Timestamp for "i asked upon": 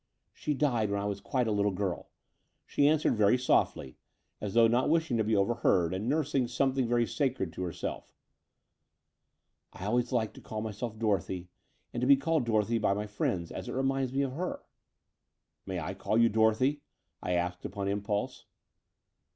17.21-17.87